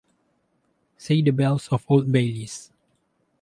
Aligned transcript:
Say 0.97 1.21
the 1.21 1.29
bells 1.29 1.67
of 1.67 1.85
Old 1.87 2.11
Bailey. 2.11 2.47